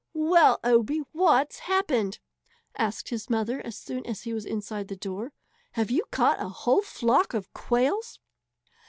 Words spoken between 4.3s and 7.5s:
was inside the door. "Have you caught a whole flock